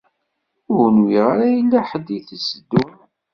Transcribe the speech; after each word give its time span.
Ur 0.75 0.85
nwiɣ 0.97 1.25
ara 1.33 1.47
yella 1.55 1.79
ḥedd 1.89 2.07
i 2.17 2.19
d-iteddun. 2.27 2.91